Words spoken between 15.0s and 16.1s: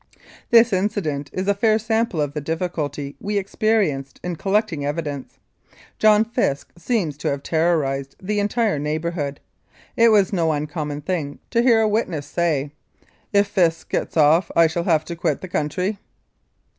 to quit the country."